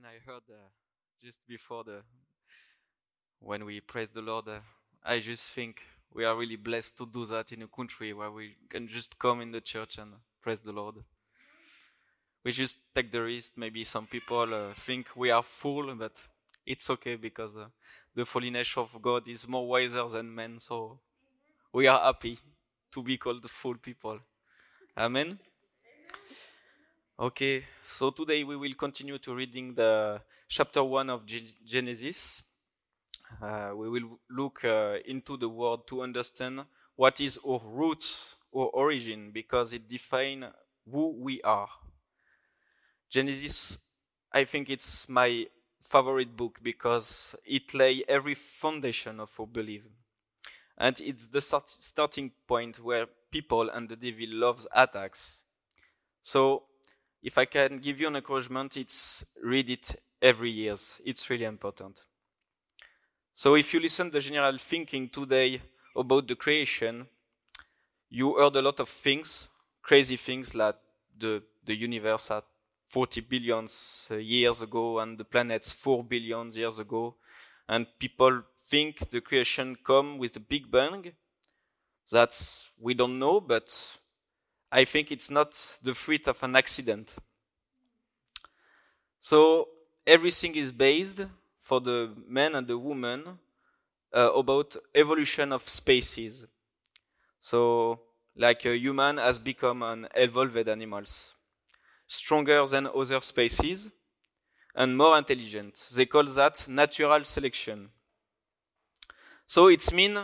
[0.00, 0.68] when I heard uh,
[1.22, 2.00] just before the
[3.40, 4.60] when we praise the Lord, uh,
[5.04, 5.82] I just think
[6.14, 9.42] we are really blessed to do that in a country where we can just come
[9.42, 10.94] in the church and praise the Lord.
[12.44, 13.58] We just take the risk.
[13.58, 16.12] Maybe some people uh, think we are fool, but
[16.64, 17.66] it's okay because uh,
[18.14, 20.60] the foolishness of God is more wiser than men.
[20.60, 20.98] So
[21.74, 22.38] we are happy
[22.92, 24.18] to be called fool people.
[24.96, 25.38] Amen.
[27.20, 32.42] Okay, so today we will continue to reading the chapter one of Ge- Genesis.
[33.42, 36.64] Uh, we will look uh, into the word to understand
[36.96, 40.46] what is our roots or origin because it defines
[40.90, 41.68] who we are.
[43.10, 43.76] Genesis,
[44.32, 45.46] I think it's my
[45.78, 49.82] favorite book because it lay every foundation of our belief.
[50.78, 55.42] And it's the start, starting point where people and the devil loves attacks.
[56.22, 56.64] So
[57.22, 60.74] if I can give you an encouragement, it's read it every year.
[61.04, 62.04] It's really important.
[63.34, 65.60] So if you listen to the general thinking today
[65.96, 67.06] about the creation,
[68.08, 69.48] you heard a lot of things,
[69.82, 70.76] crazy things like
[71.18, 72.42] the, the universe had
[72.88, 77.14] 40 billions uh, years ago and the planets 4 billion years ago.
[77.68, 81.12] And people think the creation come with the Big Bang.
[82.10, 83.96] That's, we don't know, but
[84.72, 87.16] I think it's not the fruit of an accident.
[89.18, 89.68] So
[90.06, 91.26] everything is based
[91.60, 93.38] for the man and the woman
[94.12, 96.46] uh, about evolution of species.
[97.40, 98.00] So
[98.36, 101.34] like a human has become an evolved animals,
[102.06, 103.88] stronger than other species
[104.74, 105.84] and more intelligent.
[105.94, 107.90] They call that natural selection.
[109.46, 110.16] So it's mean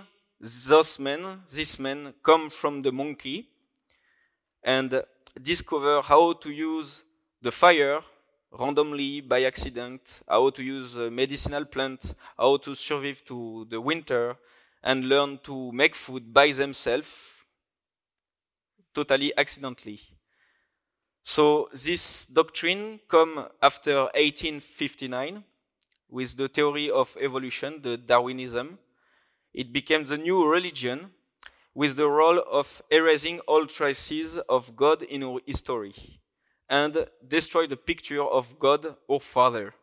[0.68, 3.48] those men, this men come from the monkey
[4.66, 5.00] and
[5.40, 7.04] discover how to use
[7.40, 8.00] the fire
[8.50, 14.36] randomly by accident, how to use a medicinal plant, how to survive to the winter,
[14.82, 17.08] and learn to make food by themselves,
[18.92, 20.00] totally accidentally.
[21.22, 25.44] So this doctrine come after 1859
[26.08, 28.78] with the theory of evolution, the Darwinism.
[29.54, 31.10] It became the new religion
[31.76, 35.92] with the role of erasing all traces of God in our history
[36.70, 39.74] and destroy the picture of God our Father.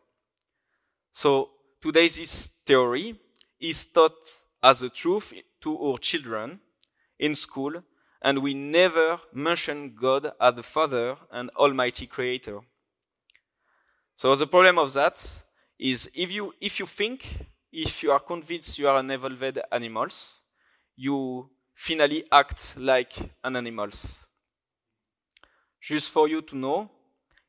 [1.12, 1.50] So
[1.80, 3.14] today this theory
[3.60, 4.18] is taught
[4.60, 6.58] as a truth to our children
[7.20, 7.80] in school
[8.20, 12.58] and we never mention God as the Father and Almighty Creator.
[14.16, 15.16] So the problem of that
[15.78, 17.24] is if you if you think
[17.70, 20.40] if you are convinced you are an evolved animals,
[20.96, 24.24] you finally act like an animals.
[25.80, 26.90] Just for you to know,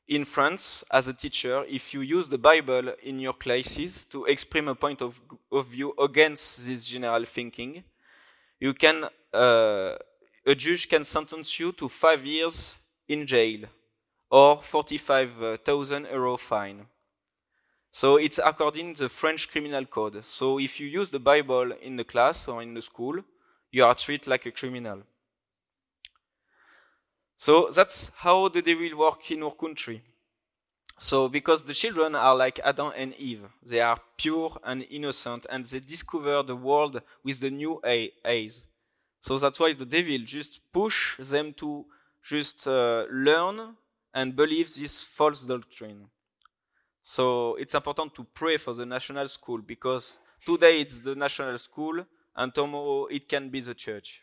[0.07, 4.67] in France, as a teacher, if you use the Bible in your classes to express
[4.67, 5.19] a point of,
[5.51, 7.83] of view against this general thinking,
[8.59, 9.95] you can, uh,
[10.45, 12.75] a judge can sentence you to five years
[13.07, 13.61] in jail
[14.29, 16.85] or 45,000 euro fine.
[17.91, 20.23] So it's according to the French criminal code.
[20.25, 23.23] So if you use the Bible in the class or in the school,
[23.75, 24.99] you are treated like a criminal.
[27.35, 30.01] So that's how the devil work in our country.
[30.97, 35.65] So because the children are like Adam and Eve, they are pure and innocent and
[35.65, 37.81] they discover the world with the new
[38.25, 38.65] eyes.
[39.19, 41.85] So that's why the devil just push them to
[42.23, 43.75] just uh, learn
[44.13, 46.07] and believe this false doctrine.
[47.03, 52.05] So it's important to pray for the national school because today it's the national school
[52.35, 54.21] and tomorrow it can be the church.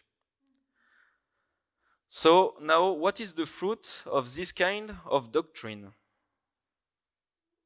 [2.09, 5.93] So now, what is the fruit of this kind of doctrine?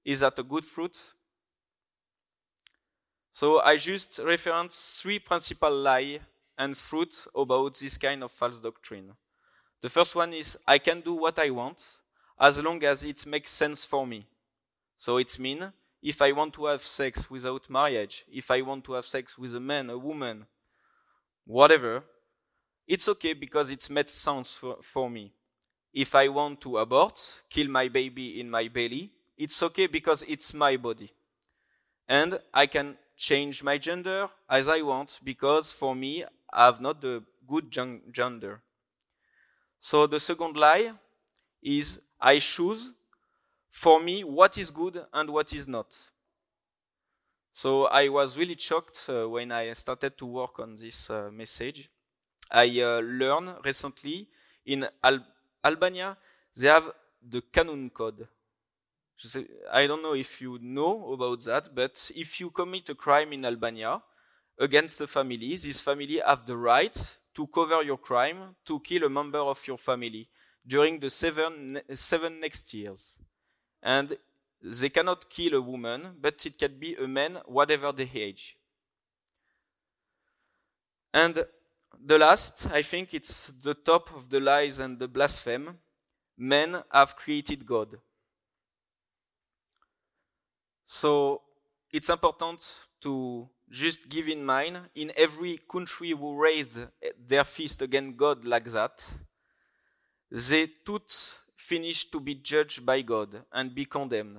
[0.05, 1.03] Is that a good fruit?
[3.33, 6.21] So I just reference three principal lie
[6.57, 9.13] and fruit about this kind of false doctrine.
[9.83, 11.85] The first one is I can do what I want
[12.39, 14.27] as long as it makes sense for me.
[14.97, 15.73] So it's mean
[16.03, 19.55] if I want to have sex without marriage, if I want to have sex with
[19.55, 20.47] a man, a woman,
[21.45, 22.05] whatever,
[22.87, 25.33] it's okay because it's made sense for, for me.
[25.93, 30.55] If I want to abort, kill my baby in my belly, it's okay because it's
[30.55, 31.13] my body.
[32.09, 37.01] And I can change my gender as I want because for me, I have not
[37.01, 37.71] the good
[38.13, 38.63] gender.
[39.81, 40.93] So the second lie
[41.63, 42.93] is I choose
[43.83, 45.89] for me what is good and what is not.
[47.53, 51.91] So I was really shocked uh, when I started to work on this uh, message
[52.51, 54.29] I uh, learned recently
[54.65, 55.27] in Al-
[55.65, 56.17] Albania
[56.57, 56.93] they have
[57.23, 58.29] the Kanun Code.
[59.73, 63.45] I don't know if you know about that, but if you commit a crime in
[63.45, 64.03] Albania
[64.59, 66.97] against a family, this family have the right
[67.35, 70.29] to cover your crime, to kill a member of your family
[70.67, 73.19] during the seven, seven next years.
[73.87, 74.19] And
[74.61, 78.57] they cannot kill a woman, but it can be a man, whatever the age.
[81.15, 81.47] And
[82.05, 85.69] the last, I think it's the top of the lies and the blasphemy.
[86.37, 87.97] Men have created God.
[90.85, 91.43] So
[91.93, 96.81] it's important to just give in mind in every country who raised
[97.25, 99.15] their fist against God like that,
[100.29, 101.39] they tout
[101.69, 104.39] finished to be judged by God and be condemned.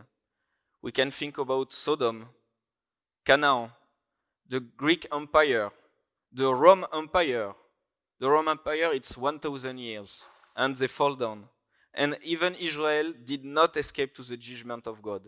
[0.81, 2.25] We can think about Sodom,
[3.25, 3.71] Canaan,
[4.47, 5.71] the Greek Empire,
[6.31, 7.53] the Rome Empire.
[8.19, 10.25] The Rome Empire, it's 1000 years,
[10.55, 11.43] and they fall down.
[11.93, 15.21] And even Israel did not escape to the judgment of God.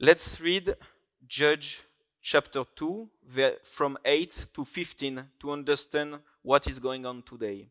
[0.00, 0.74] Let's read
[1.26, 1.82] Judge
[2.20, 3.08] chapter 2
[3.62, 7.68] from 8 to 15 to understand what is going on today.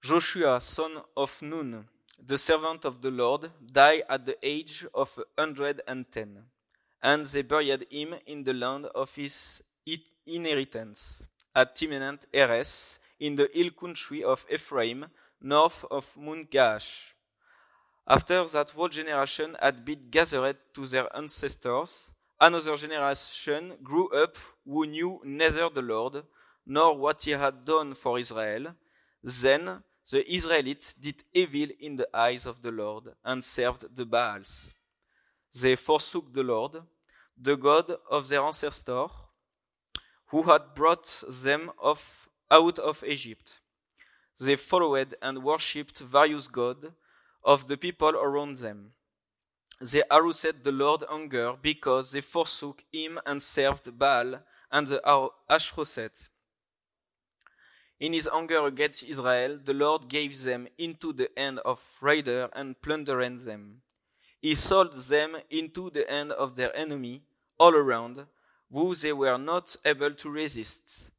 [0.00, 1.86] Joshua, son of Nun,
[2.24, 6.44] the servant of the Lord, died at the age of a hundred and ten,
[7.02, 9.62] and they buried him in the land of his
[10.24, 11.24] inheritance,
[11.54, 15.06] at Timnath Heres, in the hill country of Ephraim,
[15.40, 17.12] north of Mount Gaash.
[18.06, 22.10] After that whole generation had been gathered to their ancestors,
[22.40, 26.22] another generation grew up who knew neither the Lord
[26.64, 28.74] nor what he had done for Israel.
[29.22, 34.72] Then the Israelites did evil in the eyes of the Lord and served the Baals.
[35.60, 36.82] They forsook the Lord,
[37.36, 39.10] the God of their ancestors,
[40.28, 43.60] who had brought them off out of Egypt.
[44.40, 46.86] They followed and worshipped various gods
[47.44, 48.92] of the people around them.
[49.80, 54.40] They aroused the Lord anger because they forsook him and served Baal
[54.70, 56.28] and the Ashtoreth.
[58.00, 62.80] In his anger against Israel, the Lord gave them into the hand of raiders and
[62.80, 63.82] plundered them.
[64.40, 67.22] He sold them into the hand of their enemy
[67.58, 68.26] all around,
[68.70, 71.10] who they were not able to resist.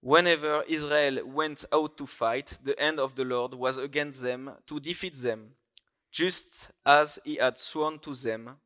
[0.00, 4.80] Whenever Israel went out to fight, the hand of the Lord was against them to
[4.80, 5.50] defeat them.
[6.10, 8.56] Just as he had sworn to them,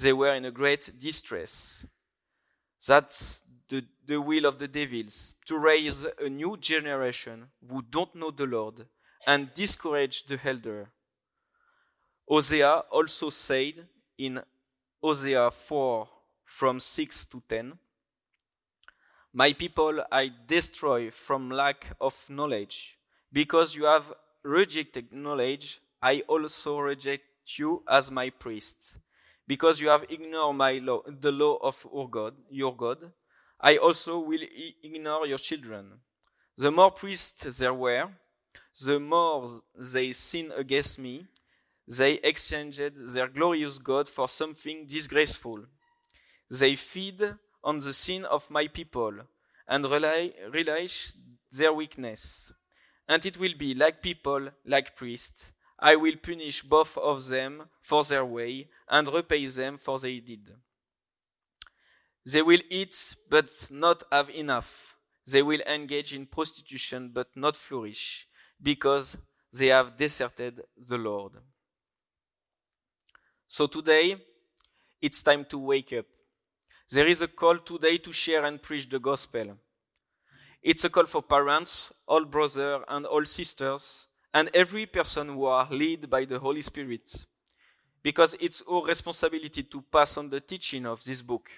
[0.00, 1.86] they were in a great distress.
[2.86, 3.40] That's
[3.72, 8.44] the, the will of the devils, to raise a new generation who don't know the
[8.44, 8.86] Lord
[9.26, 10.90] and discourage the elder.
[12.28, 13.86] Hosea also said
[14.18, 14.42] in
[15.02, 16.06] Hosea 4
[16.44, 17.72] from 6 to 10,
[19.32, 22.98] my people I destroy from lack of knowledge.
[23.32, 27.24] Because you have rejected knowledge, I also reject
[27.56, 28.98] you as my priest.
[29.46, 33.10] Because you have ignored my law, the law of your God, your God,
[33.62, 34.42] I also will
[34.82, 36.00] ignore your children.
[36.58, 38.08] The more priests there were,
[38.84, 41.26] the more they sinned against me.
[41.86, 45.64] They exchanged their glorious God for something disgraceful.
[46.50, 47.22] They feed
[47.62, 49.12] on the sin of my people
[49.68, 51.12] and rely, relish
[51.50, 52.52] their weakness.
[53.08, 55.52] And it will be like people, like priests.
[55.78, 60.52] I will punish both of them for their way and repay them for they did.
[62.24, 64.96] They will eat but not have enough.
[65.26, 68.26] They will engage in prostitution but not flourish
[68.60, 69.16] because
[69.52, 71.32] they have deserted the Lord.
[73.48, 74.16] So today,
[75.00, 76.06] it's time to wake up.
[76.90, 79.58] There is a call today to share and preach the gospel.
[80.62, 85.68] It's a call for parents, all brothers and all sisters, and every person who are
[85.70, 87.26] led by the Holy Spirit.
[88.02, 91.50] Because it's our responsibility to pass on the teaching of this book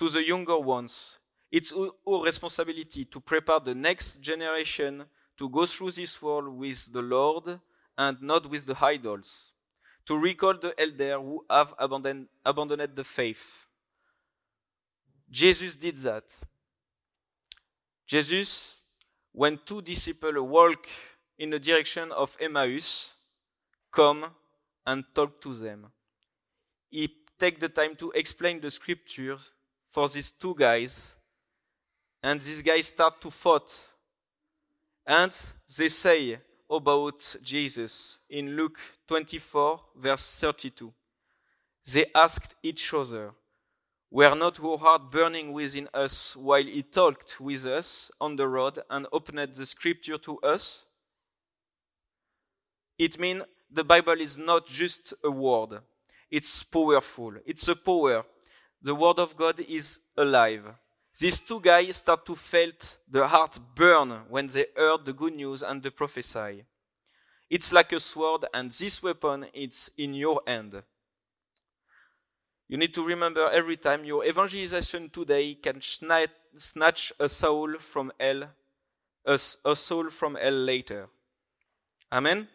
[0.00, 1.18] to the younger ones.
[1.52, 5.04] It's our responsibility to prepare the next generation
[5.36, 7.60] to go through this world with the Lord
[7.98, 9.52] and not with the idols.
[10.06, 13.66] To recall the elder who have abandoned, abandoned the faith
[15.30, 16.34] Jesus did that.
[18.06, 18.80] Jesus,
[19.32, 20.88] when two disciples walk
[21.38, 23.16] in the direction of Emmaus,
[23.92, 24.24] come
[24.86, 25.88] and talk to them.
[26.88, 29.52] He take the time to explain the scriptures
[29.90, 31.14] for these two guys,
[32.22, 33.86] and these guys start to fight.
[35.06, 35.32] And
[35.78, 36.38] they say
[36.70, 38.78] about Jesus in Luke
[39.08, 40.92] 24, verse 32.
[41.92, 43.32] They asked each other,
[44.10, 48.78] were not our heart burning within us while he talked with us on the road
[48.90, 50.84] and opened the scripture to us?
[52.98, 55.80] It means the Bible is not just a word.
[56.30, 57.34] It's powerful.
[57.46, 58.24] It's a power.
[58.82, 60.64] The word of God is alive.
[61.18, 65.62] These two guys start to felt the heart burn when they heard the good news
[65.62, 66.64] and the prophesy.
[67.50, 70.82] It's like a sword and this weapon is in your hand.
[72.68, 78.44] You need to remember every time your evangelization today can snatch a soul from hell,
[79.26, 79.34] a,
[79.64, 81.08] a soul from hell later.
[82.12, 82.48] Amen?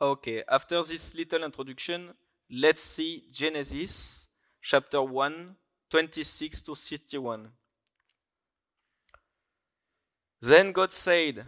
[0.00, 2.14] Okay, after this little introduction,
[2.48, 4.28] let's see Genesis
[4.64, 5.54] chapter 1,
[5.90, 7.48] 26 to 31.
[10.40, 11.44] Then God said,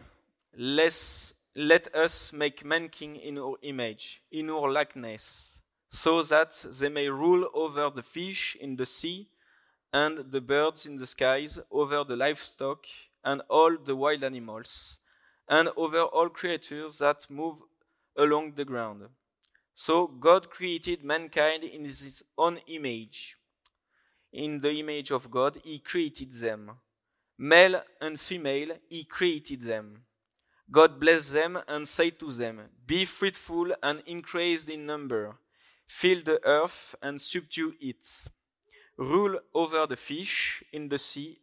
[0.56, 7.08] Let's, Let us make mankind in our image, in our likeness so that they may
[7.08, 9.28] rule over the fish in the sea
[9.94, 12.84] and the birds in the skies, over the livestock
[13.24, 14.98] and all the wild animals,
[15.48, 17.56] and over all creatures that move
[18.18, 19.08] along the ground.
[19.76, 23.36] So God created mankind in his own image.
[24.32, 26.72] In the image of God, he created them.
[27.38, 30.02] Male and female, he created them.
[30.68, 35.38] God blessed them and said to them, Be fruitful and increase in number
[35.86, 38.26] Fill the earth and subdue it.
[38.96, 41.38] Rule over the fish in the sea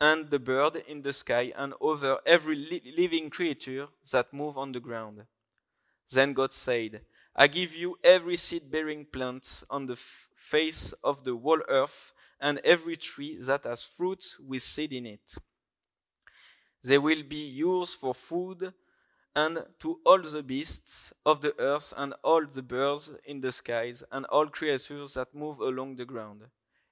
[0.00, 4.72] and the bird in the sky and over every li- living creature that move on
[4.72, 5.24] the ground.
[6.10, 7.02] Then God said,
[7.36, 12.12] I give you every seed bearing plant on the f- face of the whole earth
[12.40, 15.34] and every tree that has fruit with seed in it.
[16.82, 18.72] They will be yours for food
[19.34, 24.04] and to all the beasts of the earth, and all the birds in the skies,
[24.12, 26.42] and all creatures that move along the ground.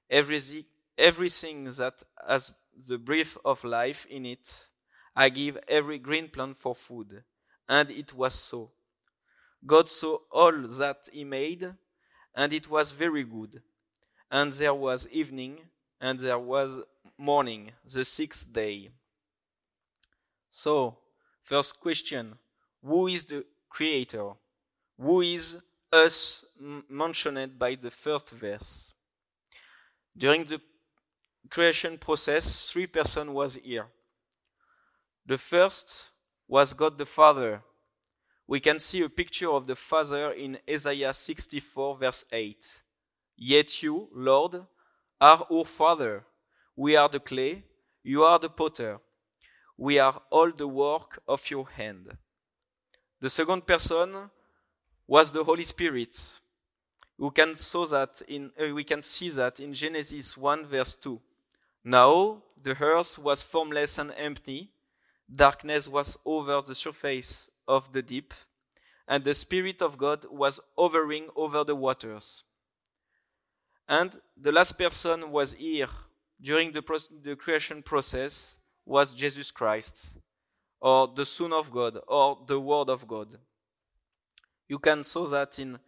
[0.09, 0.65] Everything,
[0.97, 2.51] everything that has
[2.87, 4.67] the breath of life in it,
[5.15, 7.23] I give every green plant for food.
[7.69, 8.71] And it was so.
[9.65, 11.73] God saw all that he made,
[12.35, 13.61] and it was very good.
[14.29, 15.59] And there was evening,
[16.01, 16.81] and there was
[17.17, 18.89] morning, the sixth day.
[20.49, 20.97] So,
[21.43, 22.37] First question
[22.81, 24.31] Who is the creator?
[24.97, 26.45] Who is us
[26.89, 28.93] mentioned by the first verse?
[30.17, 30.61] During the
[31.49, 33.87] creation process, three persons was here.
[35.25, 36.11] The first
[36.47, 37.61] was God the Father.
[38.47, 42.81] We can see a picture of the Father in Isaiah 64 verse 8.
[43.37, 44.55] Yet you, Lord,
[45.19, 46.23] are our Father.
[46.75, 47.63] We are the clay,
[48.03, 48.99] you are the potter
[49.77, 52.15] we are all the work of your hand.
[53.19, 54.29] The second person
[55.07, 56.39] was the Holy Spirit.
[57.17, 61.19] We can, saw that in, uh, we can see that in Genesis 1 verse 2.
[61.83, 64.69] Now the earth was formless and empty.
[65.31, 68.33] Darkness was over the surface of the deep,
[69.07, 72.43] and the Spirit of God was hovering over the waters.
[73.87, 75.89] And the last person was here
[76.41, 80.17] during the, pro- the creation process was Jesus Christ,
[80.79, 83.37] or the Son of God, or the Word of God.
[84.67, 85.79] You can saw that in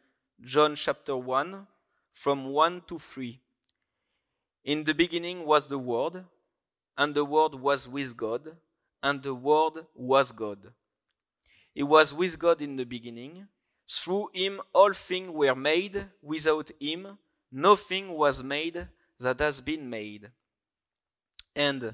[0.41, 1.67] John chapter 1,
[2.13, 3.39] from 1 to 3.
[4.65, 6.23] In the beginning was the Word,
[6.97, 8.55] and the Word was with God,
[9.03, 10.59] and the Word was God.
[11.75, 13.47] He was with God in the beginning.
[13.87, 16.07] Through him all things were made.
[16.23, 17.19] Without him
[17.51, 18.87] nothing was made
[19.19, 20.31] that has been made.
[21.55, 21.93] And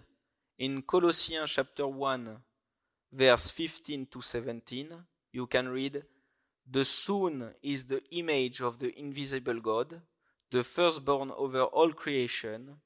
[0.57, 2.37] in Colossians chapter 1,
[3.11, 4.93] verse 15 to 17,
[5.33, 6.03] you can read,
[6.69, 10.01] The Son is the image of the invisible God,
[10.49, 12.77] the firstborn over all creation.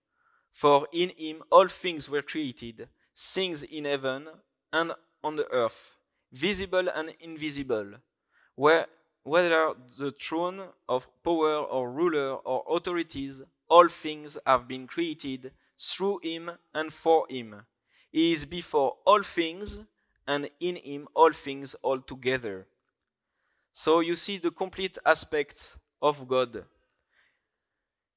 [0.54, 4.28] For in him all things were created, things in heaven
[4.72, 5.96] and on the earth,
[6.32, 7.94] visible and invisible,
[8.56, 8.88] where,
[9.24, 16.20] whether the throne of power or ruler or authorities, all things have been created through
[16.24, 17.66] him and for him.
[18.12, 19.82] He is before all things,
[20.28, 22.68] and in him all things altogether.
[23.74, 26.64] So you see the complete aspect of God.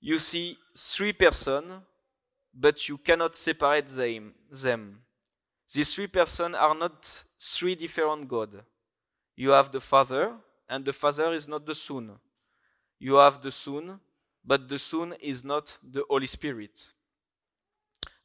[0.00, 1.82] You see three persons,
[2.54, 4.34] but you cannot separate them.
[4.50, 5.00] them.
[5.74, 8.62] These three persons are not three different God.
[9.36, 10.34] You have the Father,
[10.68, 12.18] and the Father is not the Son.
[12.98, 14.00] You have the Son,
[14.44, 16.92] but the Son is not the Holy Spirit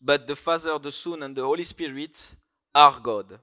[0.04, 2.36] but the Father, the Son, and the Holy Spirit
[2.76, 3.40] are God.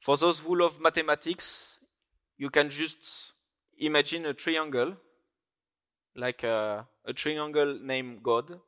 [0.00, 1.84] For those who love mathematics,
[2.38, 3.34] you can just
[3.78, 4.96] imagine a triangle,
[6.14, 8.58] like a, a triangle named God,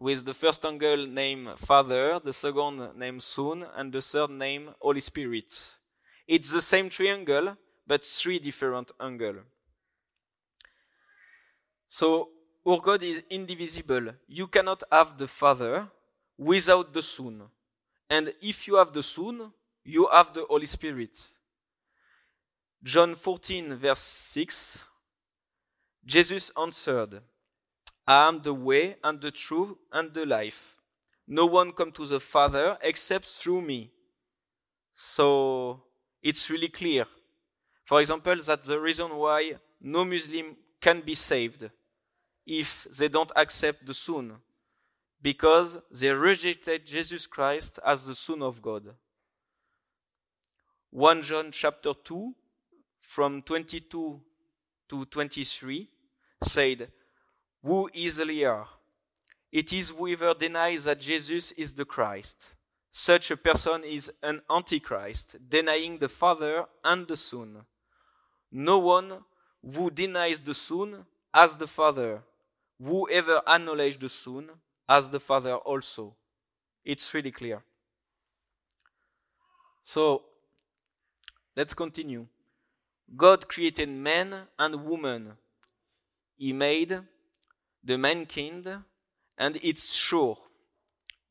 [0.00, 5.00] with the first angle named Father, the second named Son, and the third name Holy
[5.00, 5.76] Spirit.
[6.26, 9.44] It's the same triangle, but three different angles.
[11.88, 12.30] So
[12.66, 14.14] our God is indivisible.
[14.26, 15.86] You cannot have the Father
[16.38, 17.42] without the Son.
[18.08, 19.52] And if you have the Son,
[19.84, 21.28] you have the Holy Spirit.
[22.82, 24.86] John 14, verse 6
[26.04, 27.20] Jesus answered,
[28.10, 30.74] I am the way and the truth and the life.
[31.28, 33.92] No one come to the Father except through me.
[34.92, 35.84] So
[36.20, 37.06] it's really clear.
[37.84, 41.70] For example, that's the reason why no Muslim can be saved
[42.44, 44.32] if they don't accept the Son,
[45.22, 48.92] because they rejected Jesus Christ as the Son of God.
[50.90, 52.34] 1 John chapter 2,
[52.98, 54.20] from 22
[54.88, 55.88] to 23,
[56.42, 56.90] said,
[57.62, 58.64] Who is a liar?
[59.52, 62.54] It is whoever denies that Jesus is the Christ.
[62.90, 67.64] Such a person is an antichrist, denying the Father and the Son.
[68.50, 69.24] No one
[69.62, 72.22] who denies the Son has the Father.
[72.82, 74.48] Whoever acknowledges the Son
[74.88, 76.16] has the Father also.
[76.84, 77.62] It's really clear.
[79.82, 80.22] So,
[81.56, 82.26] let's continue.
[83.16, 85.32] God created man and woman.
[86.36, 87.00] He made
[87.82, 88.68] the mankind,
[89.38, 90.38] and it's sure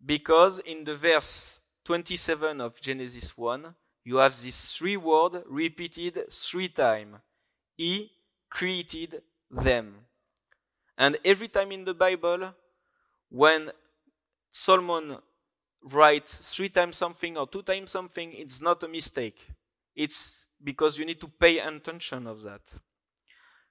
[0.03, 6.69] because in the verse 27 of Genesis 1, you have this three word repeated three
[6.69, 7.17] times.
[7.75, 8.11] He
[8.49, 9.95] created them.
[10.97, 12.53] And every time in the Bible,
[13.29, 13.71] when
[14.51, 15.17] Solomon
[15.83, 19.47] writes three times something or two times something, it's not a mistake.
[19.95, 22.61] It's because you need to pay attention of that.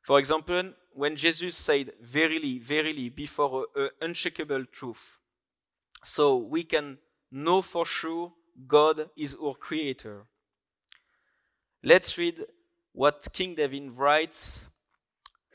[0.03, 5.17] For example, when Jesus said, Verily, verily, before an unshakable truth,
[6.03, 6.99] so we can
[7.31, 8.33] know for sure
[8.67, 10.27] God is our creator.
[11.85, 12.45] Let's read
[12.93, 14.67] what King David writes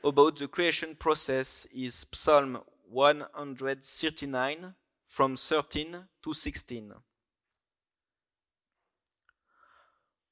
[0.01, 4.73] about the creation process is Psalm 139
[5.07, 6.93] from 13 to 16.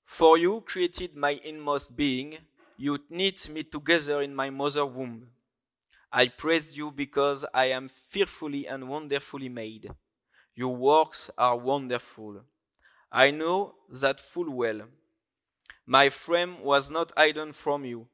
[0.05, 2.37] For you created my inmost being,
[2.81, 5.27] you knit me together in my mother womb.
[6.11, 9.87] I praise you because I am fearfully and wonderfully made.
[10.55, 12.41] Your works are wonderful.
[13.11, 14.81] I know that full well.
[15.85, 18.07] My frame was not hidden from you.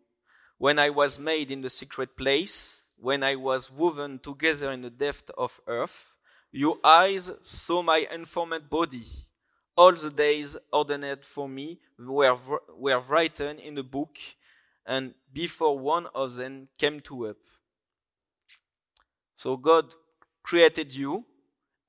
[0.58, 4.90] When I was made in the secret place, when I was woven together in the
[4.90, 6.12] depth of earth,
[6.52, 9.06] your eyes saw my unformed body.
[9.78, 12.38] All the days ordained for me were,
[12.76, 14.18] were written in a book,
[14.88, 17.38] and before one of them came to up.
[19.36, 19.94] So God
[20.42, 21.26] created you,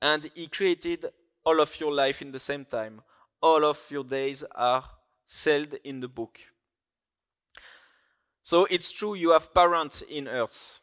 [0.02, 1.06] and He created
[1.44, 3.00] all of your life in the same time.
[3.40, 4.84] All of your days are
[5.24, 6.40] sealed in the book.
[8.42, 10.80] So it's true you have parents in earth.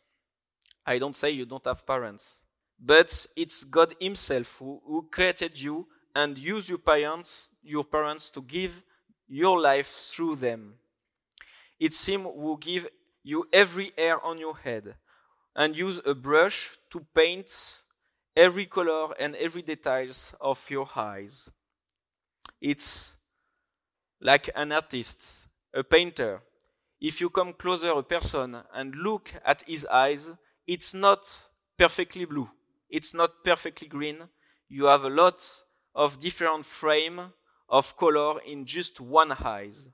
[0.86, 2.44] I don't say you don't have parents,
[2.80, 8.42] but it's God Himself who, who created you and used your parents, your parents to
[8.42, 8.84] give
[9.28, 10.76] your life through them.
[11.80, 12.88] It's Him who give
[13.24, 14.96] you every hair on your head
[15.56, 17.82] and use a brush to paint
[18.36, 21.50] every color and every details of your eyes.
[22.62, 23.16] It's
[24.22, 26.42] like an artist, a painter
[27.02, 30.32] if you come closer a person and look at his eyes,
[30.66, 31.20] it's not
[31.78, 32.50] perfectly blue.
[32.90, 34.18] It's not perfectly green.
[34.70, 35.44] You have a lot
[35.94, 37.22] of different frame
[37.70, 39.90] of color in just one eyes.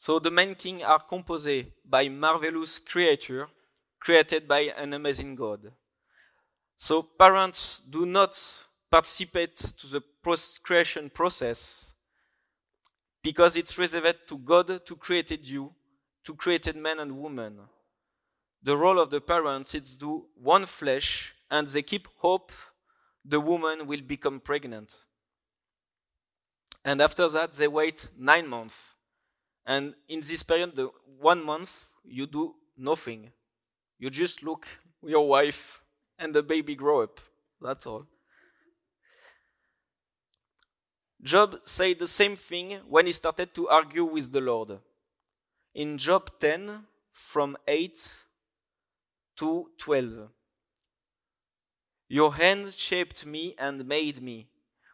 [0.00, 3.46] So the main king are composed by marvelous creature
[4.00, 5.70] created by an amazing God.
[6.78, 8.32] So parents do not
[8.90, 10.02] participate to the
[10.62, 11.92] creation process
[13.22, 15.70] because it's reserved to God to created you,
[16.24, 17.58] to created man and woman.
[18.62, 22.52] The role of the parents is to one flesh, and they keep hope
[23.22, 24.96] the woman will become pregnant.
[26.86, 28.89] And after that, they wait nine months.
[29.66, 33.30] And in this period, the one month, you do nothing.
[33.98, 34.66] You just look
[35.02, 35.82] your wife
[36.18, 37.20] and the baby grow up.
[37.60, 38.06] That's all.
[41.22, 44.78] Job said the same thing when he started to argue with the Lord.
[45.74, 48.24] In Job 10, from 8
[49.36, 50.28] to 12.
[52.08, 54.48] Your hand shaped me and made me.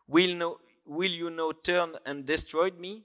[0.07, 3.05] Will, no, will you now turn and destroy me?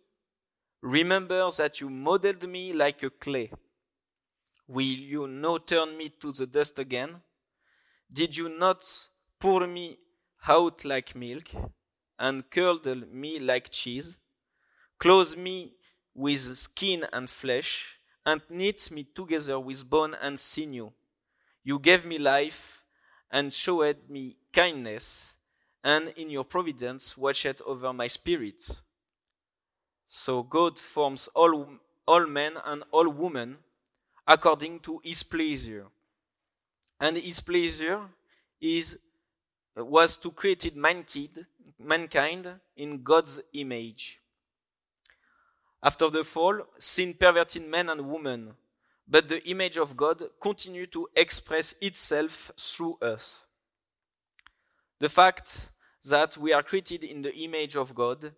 [0.82, 3.52] Remember that you modeled me like a clay.
[4.68, 7.22] Will you now turn me to the dust again?
[8.12, 8.84] Did you not
[9.40, 9.98] pour me
[10.48, 11.50] out like milk?
[12.22, 14.20] and curdle me like cheese.
[15.00, 15.74] clothe me
[16.14, 20.92] with skin and flesh, and knit me together with bone and sinew.
[21.64, 22.84] You gave me life
[23.32, 25.34] and showed me kindness,
[25.84, 28.62] and in your providence watched over my spirit.
[30.14, 31.70] So God forms all,
[32.06, 33.58] all men and all women
[34.28, 35.86] according to his pleasure.
[37.00, 38.02] And his pleasure
[38.60, 39.00] is
[39.74, 41.46] was to create mankind,
[41.80, 42.46] mankind
[42.76, 44.20] in God's image.
[45.82, 48.54] After the fall, sin perverted men and women,
[49.08, 53.44] but the image of God continued to express itself through us.
[55.00, 55.70] The fact
[56.04, 58.34] that we are created in the image of God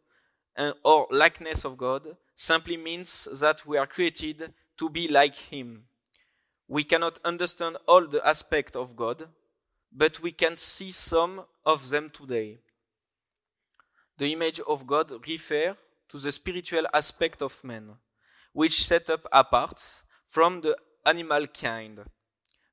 [0.83, 5.85] or likeness of God simply means that we are created to be like Him.
[6.67, 9.27] We cannot understand all the aspects of God,
[9.91, 12.59] but we can see some of them today.
[14.17, 15.75] The image of God refers
[16.09, 17.91] to the spiritual aspect of man,
[18.53, 19.81] which set up apart
[20.27, 22.01] from the animal kind,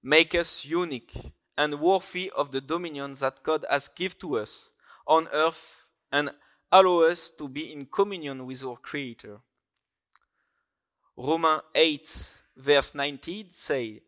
[0.03, 1.13] make us unique
[1.57, 4.71] and worthy of the dominion that God has given to us
[5.07, 6.31] on earth and
[6.73, 9.39] allow us to be in communion with our Creator.
[11.17, 14.03] Romans 8, verse 19 say,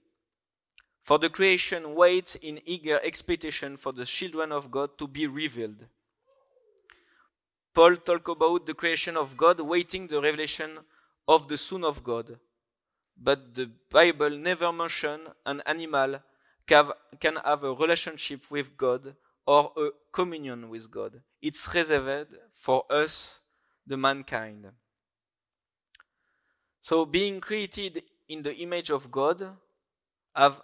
[1.03, 5.85] For the creation waits in eager expectation for the children of God to be revealed.
[7.75, 10.79] Paul talk about the creation of God waiting the revelation
[11.27, 12.38] of the Son of God.
[13.16, 16.20] But the Bible never mentions an animal
[16.66, 19.14] can have a relationship with God
[19.46, 21.20] or a communion with God.
[21.42, 23.40] It's reserved for us,
[23.85, 24.70] the mankind.
[26.81, 29.44] So being created in the image of God
[30.35, 30.62] have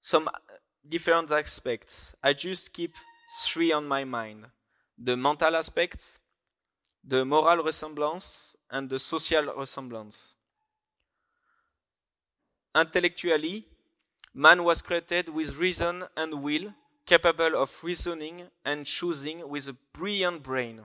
[0.00, 0.28] some
[0.88, 2.14] different aspects.
[2.22, 2.94] I just keep
[3.44, 4.46] three on my mind.
[4.96, 6.18] The mental aspect,
[7.04, 10.34] the moral resemblance, and the social resemblance.
[12.74, 13.66] Intellectually,
[14.34, 16.72] man was created with reason and will,
[17.06, 20.80] capable of reasoning and choosing with a brilliant brain,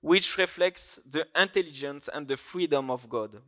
[0.00, 3.40] which reflects the intelligence and the freedom of God.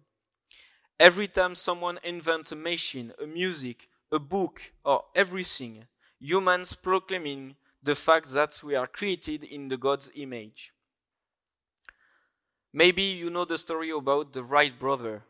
[0.98, 5.84] Every time someone invents a machine, a music, a book, or everything,
[6.18, 10.72] humans proclaiming the fact that we are created in the God's image.
[12.72, 15.22] Maybe you know the story about the Wright brother.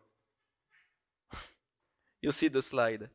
[2.23, 3.09] you see the slide.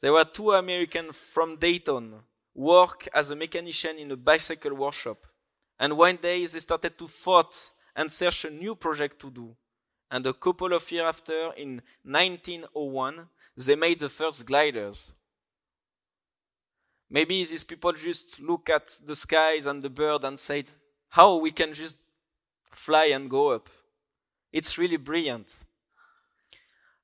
[0.00, 2.14] There were two Americans from Dayton
[2.54, 5.26] work as a mechanician in a bicycle workshop.
[5.78, 9.56] And one day they started to thought and search a new project to do.
[10.10, 15.12] And a couple of years after, in 1901, they made the first gliders.
[17.10, 20.66] Maybe these people just look at the skies and the bird and said,
[21.08, 21.98] how we can just
[22.70, 23.68] fly and go up.
[24.52, 25.60] It's really brilliant.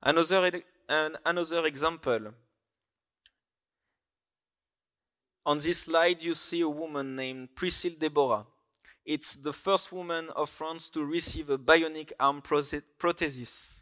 [0.01, 2.33] Another, another example.
[5.45, 8.45] On this slide, you see a woman named Priscille Deborah.
[9.03, 13.81] It's the first woman of France to receive a bionic arm prosthesis.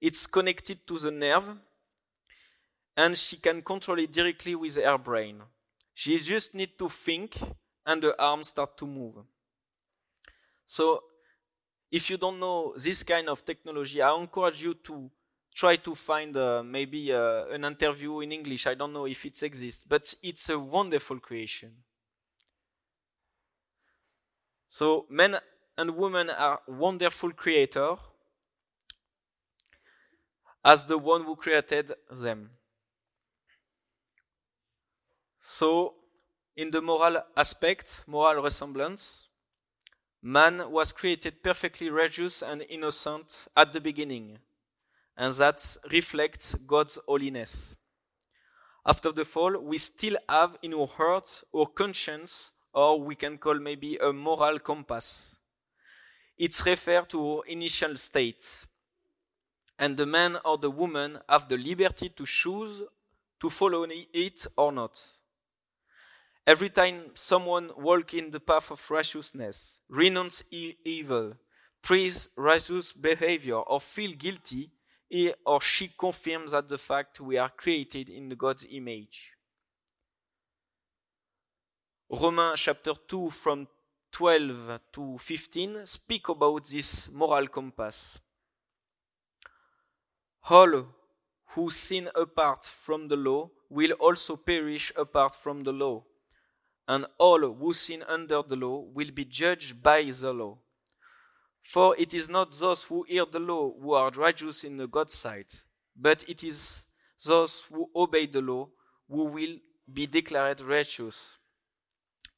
[0.00, 1.56] It's connected to the nerve,
[2.96, 5.42] and she can control it directly with her brain.
[5.94, 7.38] She just needs to think,
[7.86, 9.14] and the arm start to move.
[10.66, 11.04] So,
[11.92, 15.08] if you don't know this kind of technology, I encourage you to
[15.54, 18.66] try to find uh, maybe uh, an interview in English.
[18.66, 21.72] I don't know if it exists, but it's a wonderful creation.
[24.68, 25.36] So men
[25.78, 27.96] and women are wonderful creator
[30.64, 32.50] as the one who created them.
[35.38, 35.94] So
[36.56, 39.28] in the moral aspect, moral resemblance,
[40.22, 44.38] man was created perfectly righteous and innocent at the beginning
[45.16, 47.76] and that reflects God's holiness.
[48.86, 53.54] After the fall, we still have in our heart or conscience, or we can call
[53.54, 55.36] maybe a moral compass.
[56.36, 58.66] It's referred to our initial state.
[59.78, 62.82] And the man or the woman have the liberty to choose
[63.40, 65.02] to follow it or not.
[66.46, 71.34] Every time someone walk in the path of righteousness, renounce evil,
[71.80, 74.70] praise righteous behavior, or feel guilty,
[75.14, 79.32] he or she confirms that the fact we are created in God's image.
[82.10, 83.68] Romans chapter 2 from
[84.10, 88.18] 12 to 15 speak about this moral compass.
[90.50, 90.84] All
[91.50, 96.02] who sin apart from the law will also perish apart from the law,
[96.88, 100.58] and all who sin under the law will be judged by the law.
[101.64, 105.14] For it is not those who hear the law who are righteous in the God's
[105.14, 105.62] sight,
[105.96, 106.84] but it is
[107.24, 108.68] those who obey the law
[109.08, 109.56] who will
[109.90, 111.36] be declared righteous.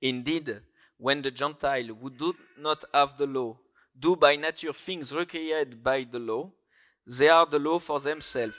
[0.01, 0.61] Indeed,
[0.97, 3.59] when the Gentile who do not have the law
[3.99, 6.53] do by nature things required by the law,
[7.07, 8.57] they are the law for themselves.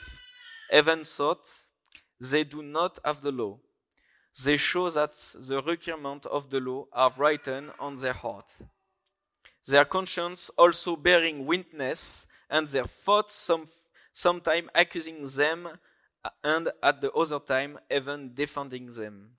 [0.72, 1.38] Even so,
[2.20, 3.58] they do not have the law.
[4.44, 8.52] They show that the requirements of the law are written on their heart.
[9.68, 13.66] Their conscience also bearing witness, and their thoughts some,
[14.14, 15.68] sometime accusing them,
[16.24, 19.32] uh, and at the other time even defending them.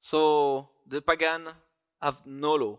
[0.00, 1.48] So the pagan
[2.00, 2.78] have no law,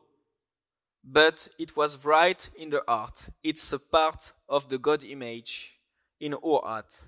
[1.04, 3.30] but it was right in the heart.
[3.44, 5.74] It's a part of the God image
[6.20, 7.00] in our heart.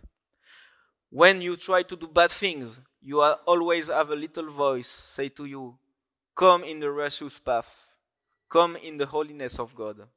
[1.10, 5.46] When you try to do bad things, you always have a little voice say to
[5.46, 5.80] you,
[6.36, 7.87] Come in the righteous path,
[8.50, 10.08] come in the holiness of God.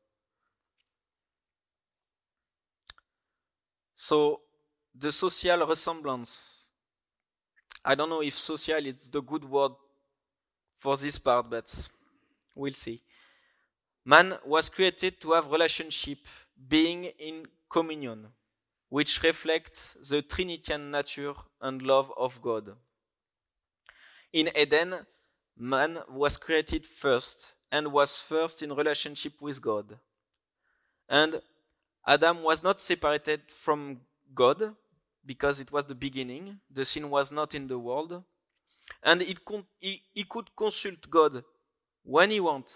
[3.95, 4.41] So,
[4.95, 6.65] the social resemblance.
[7.85, 9.73] I don't know if social is the good word
[10.77, 11.89] for this part, but
[12.55, 13.03] we'll see.
[14.05, 16.19] Man was created to have relationship,
[16.69, 18.27] being in communion
[18.91, 22.77] which reflects the Trinitian nature and love of God.
[24.33, 24.95] In Eden,
[25.57, 29.99] man was created first and was first in relationship with God.
[31.09, 31.41] And
[32.07, 34.01] Adam was not separated from
[34.35, 34.75] God
[35.25, 36.59] because it was the beginning.
[36.71, 38.23] The sin was not in the world.
[39.03, 39.39] And it
[39.81, 41.45] he, he could consult God
[42.03, 42.75] when he wanted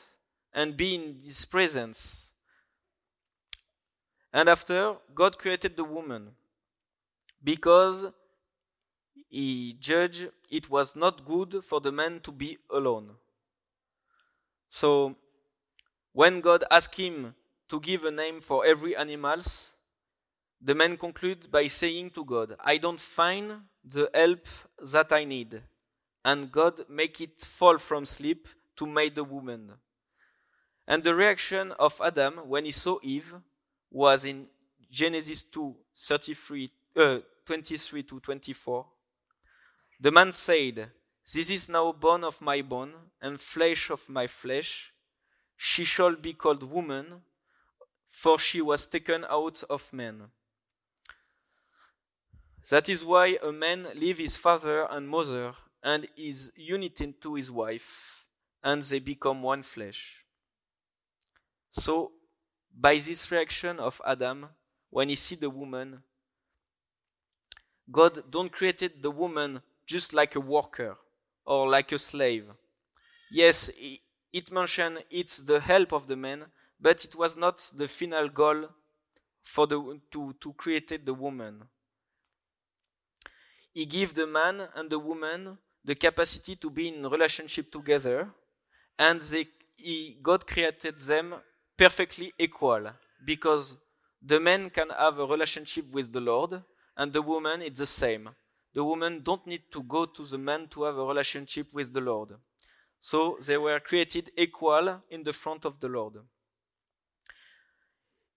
[0.53, 2.35] and be in his presence
[4.35, 6.33] and after, God created the woman
[7.43, 8.09] because
[9.29, 13.11] he judged it was not good for the man to be alone.
[14.75, 15.15] So,
[16.13, 17.33] when God asked him
[17.69, 19.71] to give a name for every animals,
[20.61, 23.53] the man concluded by saying to God, I don't find
[23.85, 24.49] the help
[24.93, 25.63] that I need.
[26.25, 29.71] And God make it fall from sleep to make the woman.
[30.89, 33.33] And the reaction of Adam when he saw Eve
[33.93, 34.49] was in
[34.91, 38.87] Genesis 2 33, uh, 23 to 24.
[40.01, 40.91] The man said,
[41.33, 44.93] This is now bone of my bone and flesh of my flesh.
[45.57, 47.23] She shall be called woman,
[48.09, 50.25] for she was taken out of man.
[52.69, 57.51] That is why a man leave his father and mother and is united to his
[57.51, 58.25] wife,
[58.63, 60.25] and they become one flesh.
[61.71, 62.13] So
[62.75, 64.49] by this reaction of Adam
[64.91, 66.03] when he see the woman.
[67.91, 70.97] God don't created the woman just like a worker
[71.45, 72.47] or like a slave.
[73.31, 73.71] Yes,
[74.33, 76.45] it mentioned it's the help of the man,
[76.81, 78.69] but it was not the final goal
[79.43, 81.63] for the to, to create the woman.
[83.73, 88.31] He gave the man and the woman the capacity to be in relationship together,
[88.99, 91.35] and they, he, God created them
[91.77, 92.91] perfectly equal
[93.25, 93.77] because
[94.23, 96.63] the man can have a relationship with the Lord
[96.97, 98.31] and the woman it's the same.
[98.75, 102.01] The woman don't need to go to the man to have a relationship with the
[102.01, 102.31] Lord.
[102.99, 106.15] So they were created equal in the front of the Lord.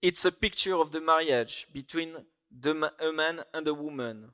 [0.01, 2.13] It's a picture of the marriage between
[2.51, 4.29] the, a man and a woman.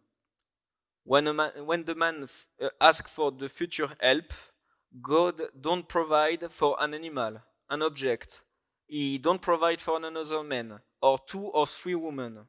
[1.05, 2.27] When, a man, when the man
[2.61, 4.33] uh, asks for the future help,
[5.01, 7.39] God don't provide for an animal,
[7.69, 8.41] an object,
[8.87, 12.39] he don't provide for another man, or two or three women.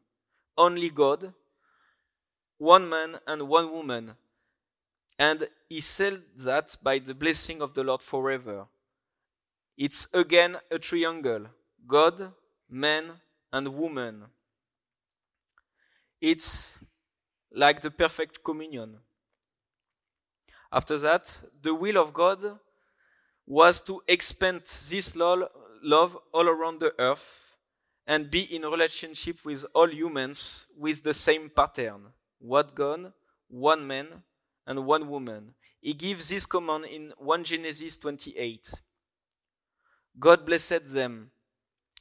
[0.57, 1.33] Only God,
[2.65, 4.15] one man and one woman.
[5.19, 8.67] And he said that by the blessing of the Lord forever.
[9.77, 11.47] It's again a triangle
[11.87, 12.33] God,
[12.71, 13.05] man,
[13.53, 14.25] and woman.
[16.21, 16.79] It's
[17.53, 18.97] like the perfect communion.
[20.73, 22.59] After that, the will of God
[23.47, 27.59] was to expand this love all around the earth
[28.07, 32.07] and be in relationship with all humans with the same pattern
[32.39, 33.13] one God,
[33.49, 34.07] one man,
[34.67, 35.55] and one woman.
[35.81, 38.73] He gives this command in 1 Genesis 28.
[40.19, 41.31] God blessed them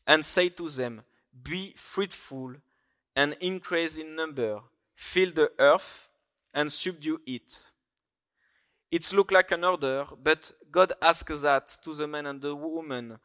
[0.08, 1.02] and said to them,
[1.44, 2.56] Be fruitful
[3.16, 4.62] and increase in number,
[4.96, 6.08] fill the earth
[6.54, 7.70] and subdue it.
[8.92, 13.18] It looks like an order, but God asks that to the man and the woman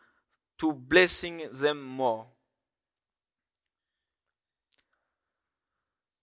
[0.58, 2.26] to blessing them more.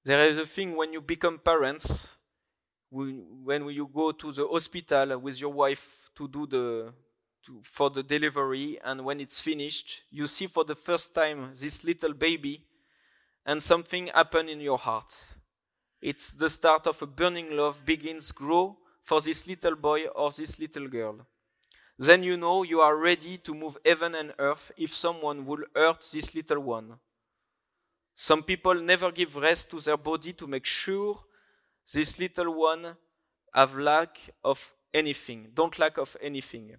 [0.06, 2.16] There is a thing when you become parents,
[2.92, 6.94] when you go to the hospital with your wife to do the
[7.48, 8.80] to, for the delivery.
[8.84, 12.66] And when it's finished, you see for the first time this little baby
[13.48, 15.36] and something happen in your heart.
[16.04, 20.60] It's the start of a burning love begins grow for this little boy or this
[20.60, 21.26] little girl.
[21.98, 26.06] Then you know you are ready to move heaven and earth if someone will hurt
[26.14, 27.00] this little one.
[28.16, 31.20] Some people never give rest to their body to make sure
[31.94, 32.96] this little one
[33.54, 36.76] have lack of anything, don't lack of anything.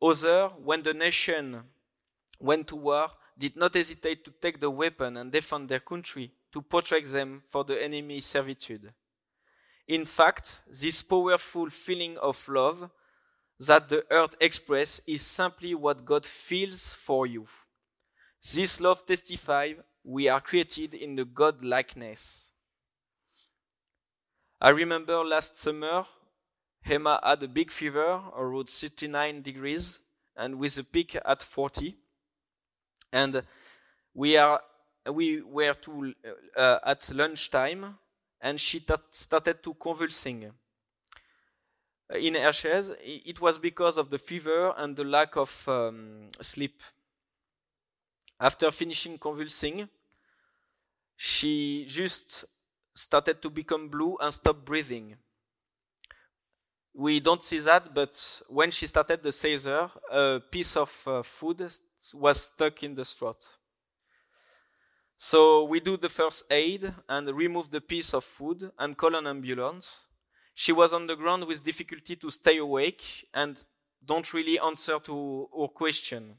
[0.00, 1.62] Other, when the nation
[2.38, 6.60] went to war, did not hesitate to take the weapon and defend their country, to
[6.60, 8.92] protect them for the enemy servitude.
[9.88, 12.90] In fact, this powerful feeling of love
[13.58, 17.46] that the earth expresses is simply what God feels for you.
[18.54, 22.50] This love testifies we are created in the God likeness.
[24.60, 26.06] I remember last summer,
[26.84, 30.00] Emma had a big fever around 39 degrees
[30.36, 31.96] and with a peak at 40.
[33.12, 33.42] And
[34.14, 34.60] we are
[35.10, 36.14] we were to,
[36.56, 37.98] uh, at lunchtime
[38.40, 40.52] and she t- started to convulsing
[42.14, 42.92] in her chest.
[43.00, 46.80] It was because of the fever and the lack of um, sleep.
[48.42, 49.88] After finishing convulsing,
[51.14, 52.44] she just
[52.92, 55.14] started to become blue and stopped breathing.
[56.92, 61.72] We don't see that, but when she started the seizure, a piece of uh, food
[62.14, 63.46] was stuck in the throat.
[65.16, 69.28] So we do the first aid and remove the piece of food and call an
[69.28, 70.06] ambulance.
[70.52, 73.62] She was on the ground with difficulty to stay awake and
[74.04, 76.38] don't really answer to our question.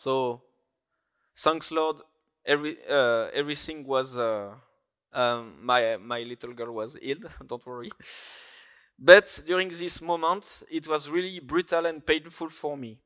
[0.00, 0.40] So,
[1.36, 1.96] thanks Lord,
[2.46, 4.54] every uh, everything was uh,
[5.12, 7.18] um, my my little girl was ill.
[7.46, 7.90] Don't worry.
[8.98, 12.98] But during this moment, it was really brutal and painful for me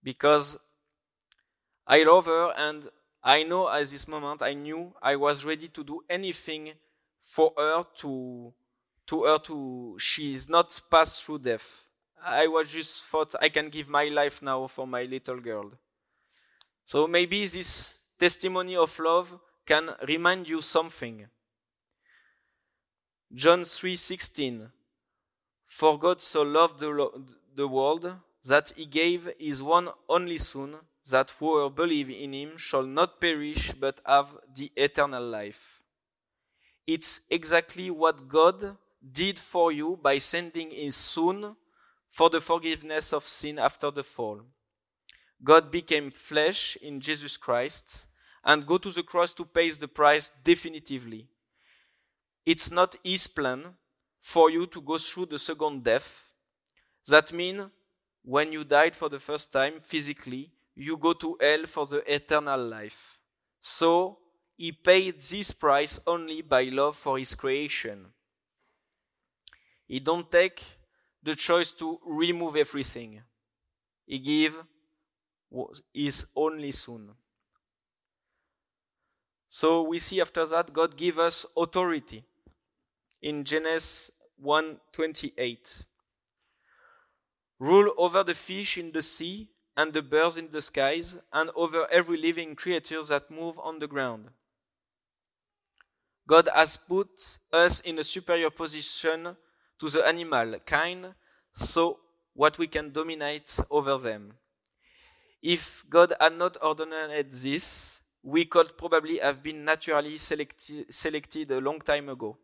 [0.00, 0.60] because
[1.84, 2.88] I love her and
[3.20, 6.70] I know at this moment I knew I was ready to do anything
[7.20, 8.52] for her to
[9.08, 11.84] to her to she is not passed through death.
[12.24, 15.72] I was just thought I can give my life now for my little girl.
[16.84, 21.26] So maybe this testimony of love can remind you something.
[23.32, 24.70] John 3:16
[25.66, 27.10] For God so loved the,
[27.54, 28.12] the world
[28.44, 30.76] that he gave his one only son
[31.10, 35.80] that whoever believe in him shall not perish but have the eternal life.
[36.86, 38.76] It's exactly what God
[39.12, 41.56] did for you by sending his son
[42.10, 44.42] for the forgiveness of sin after the fall.
[45.42, 48.06] God became flesh in Jesus Christ
[48.44, 51.28] and go to the cross to pay the price definitively.
[52.44, 53.64] It's not his plan
[54.20, 56.26] for you to go through the second death.
[57.06, 57.70] That means
[58.22, 62.62] when you died for the first time physically, you go to hell for the eternal
[62.62, 63.18] life.
[63.60, 64.18] So
[64.56, 68.06] he paid this price only by love for his creation.
[69.86, 70.62] He don't take
[71.22, 73.22] the choice to remove everything.
[74.06, 74.56] He give
[75.92, 77.10] his only son.
[79.48, 82.24] So we see after that God give us authority
[83.20, 85.84] in Genesis 1:28.
[87.58, 91.86] Rule over the fish in the sea and the birds in the skies and over
[91.90, 94.30] every living creature that move on the ground.
[96.26, 99.36] God has put us in a superior position
[99.80, 101.14] to the animal kind
[101.52, 101.98] so
[102.34, 104.34] what we can dominate over them.
[105.42, 111.60] If God had not ordained this, we could probably have been naturally selecti- selected a
[111.60, 112.36] long time ago.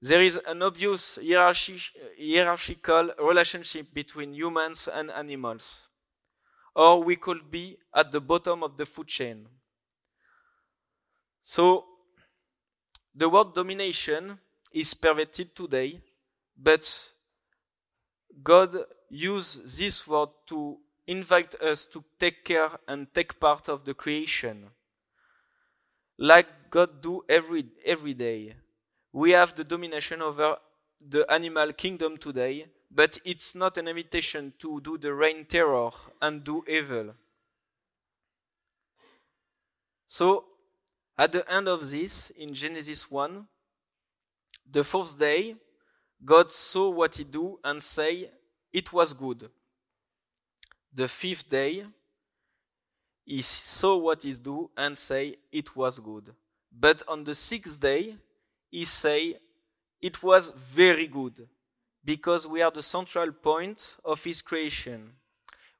[0.00, 1.80] There is an obvious hierarchy,
[2.18, 5.88] hierarchical relationship between humans and animals.
[6.74, 9.48] Or we could be at the bottom of the food chain.
[11.42, 11.86] So,
[13.14, 14.38] the word domination
[14.72, 16.00] is perverted today,
[16.56, 17.10] but
[18.42, 18.76] God
[19.08, 24.66] used this word to invite us to take care and take part of the creation.
[26.18, 28.54] Like God do every, every day.
[29.12, 30.56] We have the domination over
[31.00, 35.90] the animal kingdom today, but it's not an invitation to do the reign terror
[36.20, 37.14] and do evil.
[40.06, 40.44] So,
[41.16, 43.46] at the end of this, in Genesis 1,
[44.70, 45.56] the fourth day,
[46.24, 48.30] God saw what he do and say,
[48.72, 49.48] it was good.
[50.92, 51.84] The fifth day,
[53.24, 56.34] he saw what he do and say it was good.
[56.72, 58.16] But on the sixth day,
[58.70, 59.36] he say
[60.00, 61.48] it was very good
[62.04, 65.12] because we are the central point of His creation.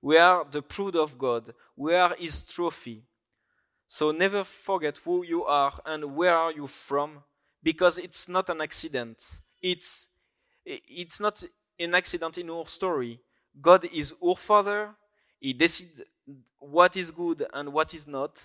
[0.02, 1.54] We are the fruit of God.
[1.76, 3.04] We are His trophy.
[3.86, 7.22] So never forget who you are and where are you from,
[7.62, 9.22] because it's not an accident.
[9.62, 10.08] It's,
[10.64, 11.42] it's not
[11.78, 13.20] an accident in our story.
[13.60, 14.90] God is our Father.
[15.40, 16.02] He decides
[16.58, 18.42] what is good and what is not,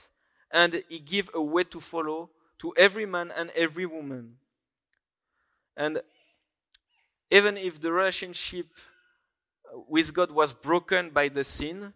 [0.51, 4.35] and He gives a way to follow to every man and every woman.
[5.75, 6.01] And
[7.31, 8.67] even if the relationship
[9.87, 11.93] with God was broken by the sin,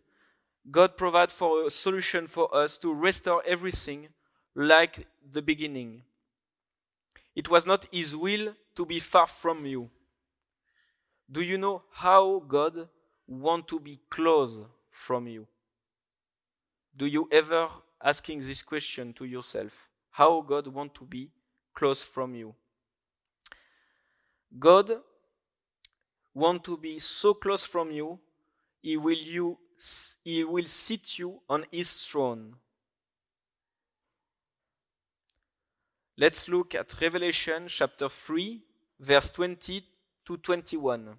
[0.69, 4.09] God provided for a solution for us to restore everything
[4.55, 6.01] like the beginning.
[7.37, 9.91] It was not His will to be far from you.
[11.31, 12.89] Do you know how God
[13.27, 14.59] wants to be close
[14.89, 15.45] from you?
[16.95, 17.69] Do you ever
[18.03, 19.87] asking this question to yourself?
[20.09, 21.29] How God wants to be
[21.75, 22.55] close from you?
[24.57, 24.93] God
[26.33, 28.17] want to be so close from you,
[28.81, 29.59] he will you
[30.23, 32.55] he will sit you on his throne.
[36.19, 38.59] Let's look at Revelation chapter 3
[38.99, 39.83] verse 20
[40.25, 41.15] to 21.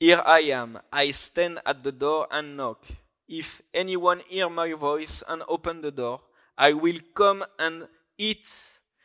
[0.00, 2.86] Here I am, I stand at the door and knock.
[3.28, 6.22] If anyone hear my voice and open the door,
[6.56, 7.86] I will come and
[8.16, 8.48] eat.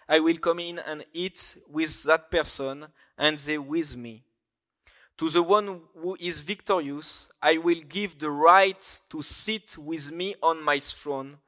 [0.07, 2.85] I will come in and eat with that person
[3.17, 4.23] and they with me.
[5.17, 10.35] To the one who is victorious, I will give the right to sit with me
[10.41, 11.39] on my throne,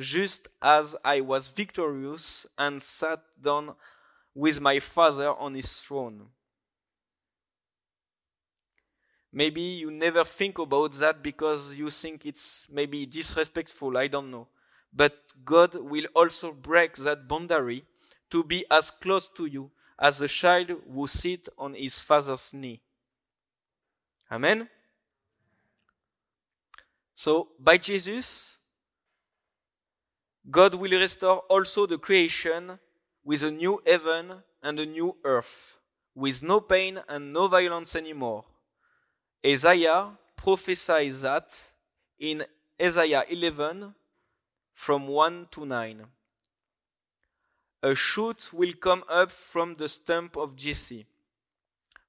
[0.00, 3.74] just as I was victorious and sat down
[4.34, 6.26] with my Father on his throne.
[9.32, 14.48] Maybe you never think about that because you think it's maybe disrespectful, I don't know.
[14.92, 17.84] But God will also break that boundary
[18.30, 22.80] to be as close to you as a child who sits on his father's knee.
[24.32, 24.68] Amen.
[27.14, 28.59] So, by Jesus,
[30.48, 32.78] God will restore also the creation
[33.24, 35.78] with a new heaven and a new earth,
[36.14, 38.44] with no pain and no violence anymore.
[39.46, 41.68] Isaiah prophesies that
[42.18, 42.44] in
[42.80, 43.94] Isaiah 11
[44.72, 46.06] from 1 to 9.
[47.82, 51.06] A shoot will come up from the stump of Jesse.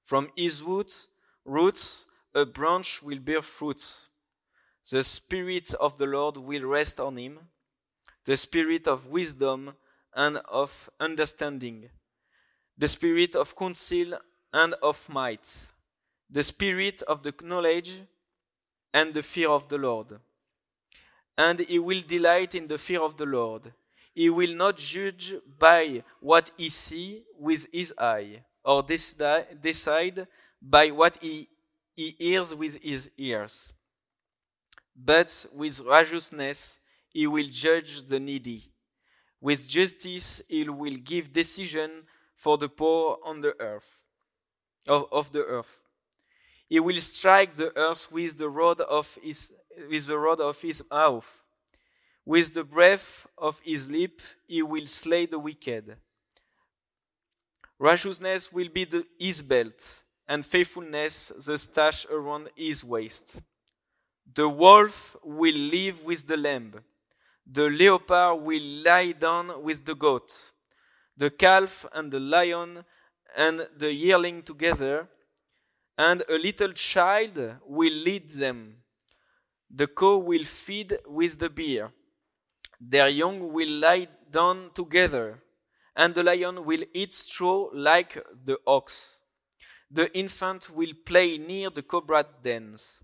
[0.04, 1.08] From his roots,
[1.46, 4.08] roots a branch will bear fruit.
[4.90, 7.40] The Spirit of the Lord will rest on him,
[8.26, 9.74] the Spirit of wisdom
[10.16, 11.90] and of understanding,
[12.78, 14.14] the Spirit of counsel
[14.54, 15.68] and of might,
[16.30, 18.02] the Spirit of the knowledge
[18.94, 20.20] and the fear of the Lord.
[21.38, 23.72] And he will delight in the fear of the Lord.
[24.14, 30.28] He will not judge by what he see with his eye, or decide
[30.62, 31.48] by what he
[31.96, 33.72] he hears with his ears.
[34.96, 36.80] But with righteousness
[37.14, 38.72] he will judge the needy.
[39.40, 42.04] With justice he will give decision
[42.36, 44.00] for the poor on the earth
[44.88, 45.80] of, of the earth.
[46.70, 49.54] He will strike the earth with the rod of his
[49.90, 51.30] with the rod of his mouth.
[52.26, 55.98] With the breath of his lip he will slay the wicked.
[57.80, 63.42] Righteousness will be the, his belt and faithfulness the stash around his waist.
[64.34, 66.76] The wolf will live with the lamb.
[67.52, 70.32] The leopard will lie down with the goat.
[71.18, 72.86] The calf and the lion
[73.36, 75.10] and the yearling together,
[75.98, 78.78] and a little child will lead them.
[79.70, 81.92] The cow will feed with the bear.
[82.80, 85.44] Their young will lie down together,
[85.96, 88.14] and the lion will eat straw like
[88.46, 89.22] the ox
[89.94, 93.02] the infant will play near the cobra dens.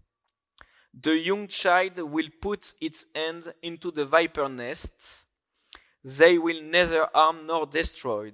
[0.99, 5.23] The young child will put its hand into the viper nest.
[6.03, 8.31] They will neither harm nor destroy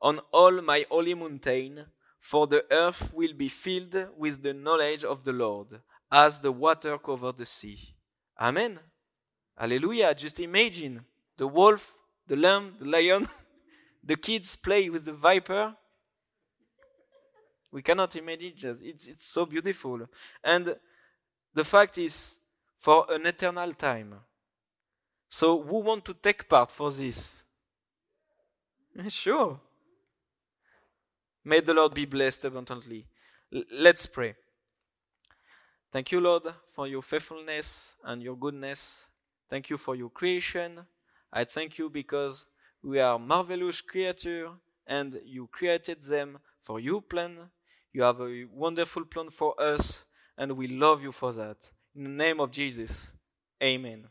[0.00, 1.84] on all my holy mountain,
[2.18, 5.80] for the earth will be filled with the knowledge of the Lord,
[6.10, 7.94] as the water cover the sea.
[8.40, 8.80] Amen.
[9.58, 10.14] Hallelujah.
[10.14, 11.04] Just imagine
[11.36, 11.94] the wolf,
[12.26, 13.28] the lamb, the lion,
[14.02, 15.76] the kids play with the viper,
[17.72, 18.64] we cannot imagine it.
[18.64, 20.00] It's, it's so beautiful.
[20.42, 20.74] And
[21.54, 22.38] the fact is,
[22.78, 24.14] for an eternal time.
[25.30, 27.42] So, who want to take part for this?
[29.08, 29.60] Sure.
[31.44, 33.06] May the Lord be blessed abundantly.
[33.52, 34.36] L- let's pray.
[35.92, 39.06] Thank you, Lord, for your faithfulness and your goodness.
[39.48, 40.86] Thank you for your creation.
[41.32, 42.46] I thank you because
[42.82, 44.50] we are marvelous creatures
[44.86, 47.50] and you created them for your plan
[47.92, 50.04] You have a wonderful plan for us,
[50.40, 51.70] and we love you for that.
[51.94, 53.12] In the name of Jesus,
[53.62, 54.06] amen.